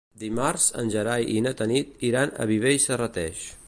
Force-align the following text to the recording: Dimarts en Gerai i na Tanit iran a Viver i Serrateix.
Dimarts 0.21 0.63
en 0.83 0.89
Gerai 0.95 1.29
i 1.35 1.45
na 1.49 1.53
Tanit 1.61 2.05
iran 2.11 2.35
a 2.47 2.53
Viver 2.55 2.77
i 2.81 2.85
Serrateix. 2.89 3.51